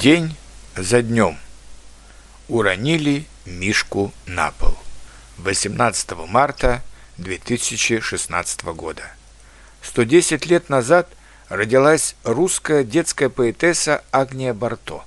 День 0.00 0.34
за 0.76 1.02
днем. 1.02 1.36
Уронили 2.48 3.26
Мишку 3.44 4.14
на 4.24 4.50
пол. 4.50 4.74
18 5.36 6.12
марта 6.26 6.80
2016 7.18 8.64
года. 8.64 9.02
110 9.82 10.46
лет 10.46 10.70
назад 10.70 11.06
родилась 11.50 12.16
русская 12.24 12.82
детская 12.82 13.28
поэтесса 13.28 14.02
Агния 14.10 14.54
Барто. 14.54 15.04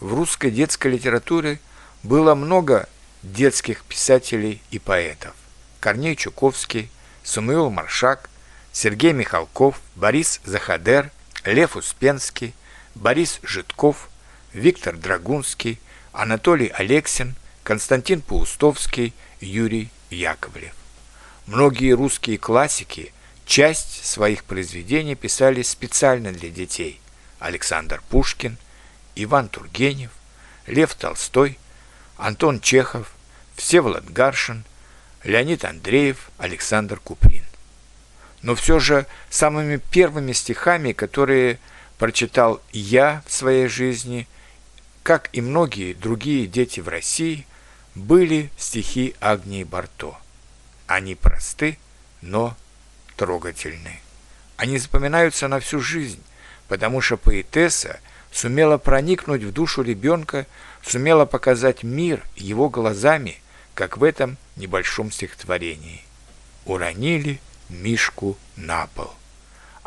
В 0.00 0.12
русской 0.12 0.50
детской 0.50 0.88
литературе 0.88 1.58
было 2.02 2.34
много 2.34 2.90
детских 3.22 3.82
писателей 3.84 4.60
и 4.70 4.78
поэтов. 4.78 5.32
Корней 5.80 6.16
Чуковский, 6.16 6.90
Самуил 7.22 7.70
Маршак, 7.70 8.28
Сергей 8.72 9.14
Михалков, 9.14 9.80
Борис 9.94 10.42
Захадер, 10.44 11.10
Лев 11.46 11.76
Успенский– 11.76 12.54
Борис 12.96 13.40
Житков, 13.42 14.08
Виктор 14.54 14.96
Драгунский, 14.96 15.78
Анатолий 16.12 16.68
Алексин, 16.68 17.34
Константин 17.62 18.22
Паустовский, 18.22 19.12
Юрий 19.38 19.90
Яковлев. 20.08 20.72
Многие 21.44 21.92
русские 21.92 22.38
классики 22.38 23.12
часть 23.44 24.06
своих 24.06 24.44
произведений 24.44 25.14
писали 25.14 25.60
специально 25.60 26.32
для 26.32 26.48
детей. 26.48 26.98
Александр 27.38 28.02
Пушкин, 28.08 28.56
Иван 29.14 29.50
Тургенев, 29.50 30.10
Лев 30.66 30.94
Толстой, 30.94 31.58
Антон 32.16 32.60
Чехов, 32.60 33.12
Всеволод 33.56 34.06
Гаршин, 34.06 34.64
Леонид 35.22 35.66
Андреев, 35.66 36.30
Александр 36.38 36.98
Куприн. 36.98 37.44
Но 38.40 38.54
все 38.54 38.78
же 38.78 39.06
самыми 39.28 39.76
первыми 39.76 40.32
стихами, 40.32 40.92
которые 40.92 41.58
прочитал 41.98 42.60
я 42.72 43.22
в 43.26 43.32
своей 43.32 43.68
жизни, 43.68 44.26
как 45.02 45.30
и 45.32 45.40
многие 45.40 45.92
другие 45.94 46.46
дети 46.46 46.80
в 46.80 46.88
России, 46.88 47.46
были 47.94 48.50
стихи 48.58 49.14
Агнии 49.20 49.64
Барто. 49.64 50.16
Они 50.86 51.14
просты, 51.14 51.78
но 52.20 52.56
трогательны. 53.16 54.00
Они 54.56 54.78
запоминаются 54.78 55.48
на 55.48 55.60
всю 55.60 55.80
жизнь, 55.80 56.22
потому 56.68 57.00
что 57.00 57.16
поэтесса 57.16 58.00
сумела 58.30 58.78
проникнуть 58.78 59.42
в 59.42 59.52
душу 59.52 59.82
ребенка, 59.82 60.46
сумела 60.84 61.24
показать 61.24 61.82
мир 61.82 62.22
его 62.36 62.68
глазами, 62.68 63.40
как 63.74 63.96
в 63.96 64.04
этом 64.04 64.36
небольшом 64.56 65.10
стихотворении. 65.10 66.02
Уронили 66.64 67.40
Мишку 67.68 68.36
на 68.56 68.86
пол. 68.88 69.12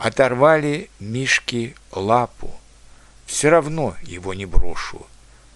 Оторвали 0.02 0.90
Мишки 1.02 1.76
лапу. 1.92 2.58
Все 3.26 3.50
равно 3.50 3.98
его 4.02 4.34
не 4.34 4.46
брошу, 4.46 5.06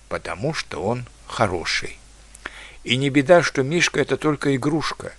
потому 0.09 0.53
что 0.53 0.83
он 0.83 1.05
хороший. 1.27 1.97
И 2.83 2.97
не 2.97 3.09
беда, 3.09 3.41
что 3.41 3.63
Мишка– 3.63 4.00
это 4.02 4.17
только 4.17 4.53
игрушка. 4.53 5.13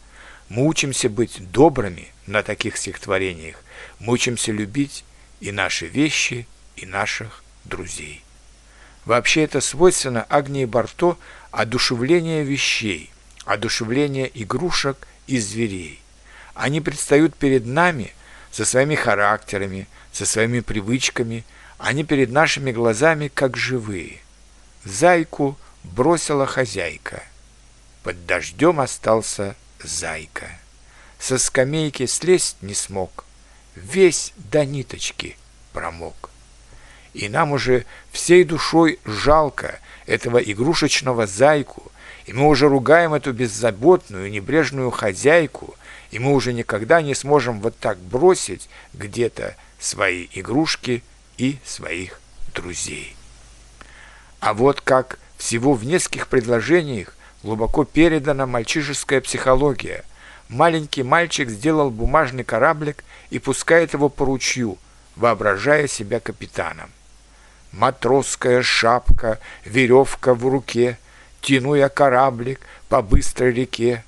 Мы 0.50 0.66
учимся 0.66 1.08
быть 1.08 1.38
добрыми 1.50 2.12
на 2.26 2.42
таких 2.42 2.76
стихотворениях. 2.76 3.56
Мы 3.98 4.12
учимся 4.12 4.52
любить 4.52 5.06
и 5.40 5.52
наши 5.52 5.86
вещи, 5.86 6.46
и 6.76 6.84
наших 6.84 7.42
друзей. 7.64 8.22
Вообще 9.06 9.44
это 9.44 9.62
свойственно 9.62 10.26
Агнии 10.28 10.66
Барто 10.66 11.16
одушевление 11.50 12.44
вещей, 12.44 13.10
одушевление 13.46 14.30
игрушек 14.34 15.08
и 15.26 15.38
зверей. 15.38 16.02
Они 16.52 16.82
предстают 16.82 17.34
перед 17.34 17.64
нами– 17.64 18.12
со 18.54 18.64
своими 18.64 18.94
характерами, 18.94 19.88
со 20.12 20.24
своими 20.24 20.60
привычками, 20.60 21.44
они 21.76 22.04
перед 22.04 22.30
нашими 22.30 22.70
глазами 22.70 23.26
как 23.26 23.56
живые. 23.56 24.20
Зайку 24.84 25.58
бросила 25.82 26.46
хозяйка. 26.46 27.24
Под 28.04 28.26
дождем 28.26 28.78
остался 28.78 29.56
зайка. 29.82 30.46
Со 31.18 31.36
скамейки 31.36 32.06
слезть 32.06 32.58
не 32.60 32.74
смог, 32.74 33.24
весь 33.74 34.32
до 34.36 34.64
ниточки 34.64 35.36
промок. 35.72 36.30
И 37.12 37.28
нам 37.28 37.50
уже 37.50 37.84
всей 38.12 38.44
душой 38.44 39.00
жалко 39.04 39.80
этого 40.06 40.38
игрушечного 40.38 41.26
зайку, 41.26 41.90
и 42.26 42.32
мы 42.32 42.48
уже 42.48 42.68
ругаем 42.68 43.14
эту 43.14 43.32
беззаботную, 43.32 44.30
небрежную 44.30 44.90
хозяйку– 44.90 45.74
и 46.14 46.20
мы 46.20 46.32
уже 46.32 46.52
никогда 46.52 47.02
не 47.02 47.12
сможем 47.12 47.60
вот 47.60 47.76
так 47.76 47.98
бросить 47.98 48.68
где-то 48.92 49.56
свои 49.80 50.28
игрушки 50.32 51.02
и 51.38 51.58
своих 51.64 52.20
друзей. 52.54 53.16
А 54.38 54.54
вот 54.54 54.80
как 54.80 55.18
всего 55.36 55.74
в 55.74 55.84
нескольких 55.84 56.28
предложениях 56.28 57.16
глубоко 57.42 57.84
передана 57.84 58.46
мальчишеская 58.46 59.20
психология. 59.20 60.04
Маленький 60.48 61.02
мальчик 61.02 61.50
сделал 61.50 61.90
бумажный 61.90 62.44
кораблик 62.44 63.02
и 63.30 63.40
пускает 63.40 63.92
его 63.92 64.08
по 64.08 64.24
ручью, 64.24 64.78
воображая 65.16 65.88
себя 65.88 66.20
капитаном. 66.20 66.90
Матросская 67.72 68.62
шапка, 68.62 69.40
веревка 69.64 70.32
в 70.34 70.46
руке, 70.46 70.96
тяну 71.44 71.74
я 71.74 71.88
кораблик 71.88 72.60
по 72.88 73.02
быстрой 73.02 73.52
реке, 73.52 74.04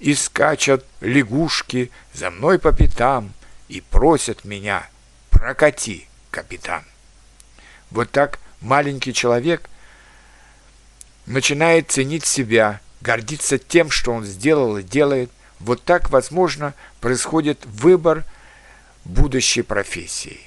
и 0.00 0.14
скачут 0.14 0.84
лягушки 1.00 1.90
за 2.14 2.30
мной 2.30 2.58
по 2.58 2.72
пятам 2.72 3.32
и 3.68 3.80
просят 3.80 4.44
меня 4.44 4.88
«прокати, 5.30 6.08
капитан». 6.30 6.84
Вот 7.90 8.10
так 8.10 8.38
маленький 8.60 9.12
человек 9.12 9.68
начинает 11.26 11.90
ценить 11.90 12.24
себя, 12.24 12.80
гордиться 13.00 13.58
тем, 13.58 13.90
что 13.90 14.12
он 14.12 14.24
сделал 14.24 14.78
и 14.78 14.82
делает. 14.82 15.30
Вот 15.58 15.82
так, 15.82 16.10
возможно, 16.10 16.74
происходит 17.00 17.64
выбор 17.66 18.24
будущей 19.04 19.62
профессии. 19.62 20.40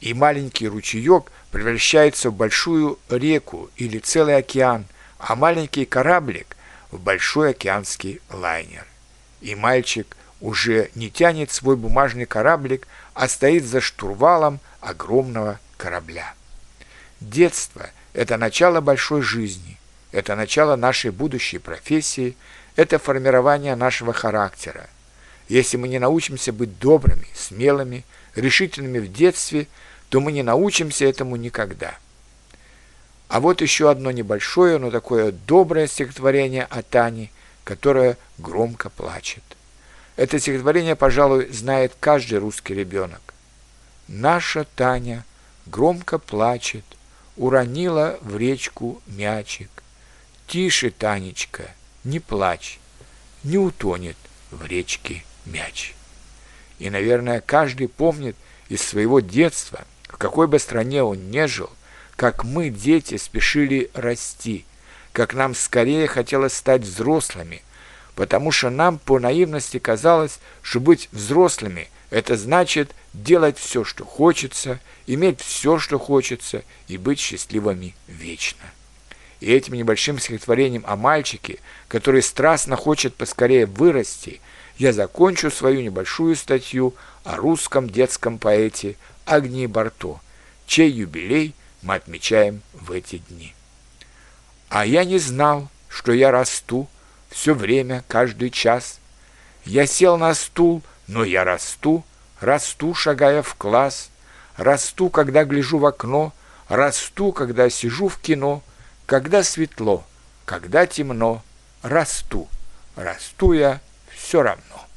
И 0.00 0.14
маленький 0.14 0.68
ручеек 0.68 1.32
превращается 1.50 2.30
в 2.30 2.34
большую 2.34 2.98
реку 3.08 3.70
или 3.76 3.98
целый 3.98 4.36
океан, 4.36 4.86
а 5.18 5.36
маленький 5.36 5.84
кораблик 5.84 6.56
в 6.90 7.00
большой 7.00 7.50
океанский 7.50 8.20
лайнер 8.30 8.86
и 9.40 9.54
мальчик 9.54 10.16
уже 10.40 10.90
не 10.94 11.10
тянет 11.10 11.50
свой 11.50 11.76
бумажный 11.76 12.26
кораблик, 12.26 12.86
а 13.14 13.28
стоит 13.28 13.64
за 13.64 13.80
штурвалом 13.80 14.60
огромного 14.80 15.58
корабля. 15.76 16.34
Детство– 17.20 17.90
это 18.12 18.36
начало 18.36 18.80
большой 18.80 19.22
жизни, 19.22 19.76
это 20.12 20.36
начало 20.36 20.76
нашей 20.76 21.10
будущей 21.10 21.58
профессии, 21.58 22.36
это 22.76 22.98
формирование 22.98 23.74
нашего 23.74 24.12
характера. 24.12 24.88
Если 25.48 25.76
мы 25.76 25.88
не 25.88 25.98
научимся 25.98 26.52
быть 26.52 26.78
добрыми, 26.78 27.26
смелыми, 27.34 28.04
решительными 28.34 28.98
в 28.98 29.12
детстве, 29.12 29.66
то 30.10 30.20
мы 30.20 30.30
не 30.30 30.42
научимся 30.42 31.06
этому 31.06 31.36
никогда. 31.36 31.98
А 33.28 33.40
вот 33.40 33.60
еще 33.60 33.90
одно 33.90 34.10
небольшое, 34.10 34.78
но 34.78 34.90
такое 34.90 35.32
доброе 35.32 35.86
стихотворение 35.86 36.64
о 36.64 36.82
Тане– 36.82 37.30
которая 37.68 38.16
громко 38.38 38.88
плачет. 38.88 39.42
Это 40.16 40.38
стихотворение, 40.38 40.96
пожалуй, 40.96 41.52
знает 41.52 41.92
каждый 42.00 42.38
русский 42.38 42.72
ребенок. 42.72 43.34
Наша 44.08 44.64
Таня 44.74 45.26
громко 45.66 46.18
плачет, 46.18 46.86
уронила 47.36 48.18
в 48.22 48.38
речку 48.38 49.02
мячик. 49.06 49.68
Тише, 50.46 50.90
Танечка, 50.90 51.64
не 52.04 52.20
плачь, 52.20 52.80
не 53.44 53.58
утонет 53.58 54.16
в 54.50 54.64
речке 54.64 55.22
мяч. 55.44 55.92
И, 56.78 56.88
наверное, 56.88 57.42
каждый 57.42 57.88
помнит 57.88 58.36
из 58.70 58.80
своего 58.80 59.20
детства, 59.20 59.84
в 60.04 60.16
какой 60.16 60.46
бы 60.46 60.58
стране 60.58 61.02
он 61.02 61.30
не 61.30 61.46
жил, 61.46 61.68
как 62.18 62.42
мы, 62.42 62.68
дети, 62.68 63.16
спешили 63.16 63.92
расти, 63.94 64.64
как 65.12 65.34
нам 65.34 65.54
скорее 65.54 66.08
хотелось 66.08 66.54
стать 66.54 66.82
взрослыми, 66.82 67.62
потому 68.16 68.50
что 68.50 68.70
нам 68.70 68.98
по 68.98 69.20
наивности 69.20 69.78
казалось, 69.78 70.40
что 70.60 70.80
быть 70.80 71.08
взрослыми– 71.12 71.88
это 72.10 72.36
значит 72.36 72.90
делать 73.14 73.56
все, 73.56 73.84
что 73.84 74.04
хочется, 74.04 74.80
иметь 75.06 75.40
все, 75.40 75.78
что 75.78 76.00
хочется, 76.00 76.64
и 76.88 76.96
быть 76.98 77.20
счастливыми 77.20 77.94
вечно. 78.08 78.66
И 79.38 79.52
этим 79.52 79.74
небольшим 79.74 80.18
стихотворением 80.18 80.82
о 80.88 80.96
мальчике, 80.96 81.60
который 81.86 82.22
страстно 82.22 82.74
хочет 82.74 83.14
поскорее 83.14 83.66
вырасти, 83.66 84.40
я 84.76 84.92
закончу 84.92 85.52
свою 85.52 85.82
небольшую 85.82 86.34
статью 86.34 86.96
о 87.22 87.36
русском 87.36 87.88
детском 87.88 88.40
поэте 88.40 88.96
Агнии 89.24 89.66
Барто, 89.66 90.18
чей 90.66 90.90
юбилей 90.90 91.54
мы 91.82 91.94
отмечаем 91.94 92.62
в 92.72 92.92
эти 92.92 93.18
дни. 93.18 93.54
А 94.68 94.84
я 94.84 95.04
не 95.04 95.18
знал, 95.18 95.68
что 95.88 96.12
я 96.12 96.30
расту 96.30 96.88
все 97.30 97.54
время, 97.54 98.04
каждый 98.08 98.50
час. 98.50 99.00
Я 99.64 99.86
сел 99.86 100.16
на 100.16 100.34
стул, 100.34 100.82
но 101.06 101.24
я 101.24 101.44
расту, 101.44 102.04
расту, 102.40 102.94
шагая 102.94 103.42
в 103.42 103.54
класс, 103.54 104.10
расту, 104.56 105.10
когда 105.10 105.44
гляжу 105.44 105.78
в 105.78 105.86
окно, 105.86 106.32
Расту, 106.68 107.32
когда 107.32 107.70
сижу 107.70 108.08
в 108.08 108.18
кино, 108.18 108.62
когда 109.06 109.42
светло, 109.42 110.04
когда 110.44 110.86
темно, 110.86 111.42
расту. 111.82 112.46
Расту 112.94 113.52
я 113.52 113.80
все 114.14 114.42
равно. 114.42 114.87